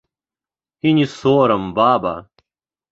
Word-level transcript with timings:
І 0.81 0.95
не 1.01 1.05
сорам, 1.13 1.71
баба! 1.81 2.17